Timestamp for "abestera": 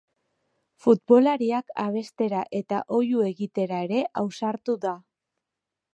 1.83-2.41